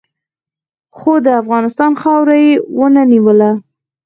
[0.97, 3.51] خو د افغانستان خاوره یې و نه نیوله.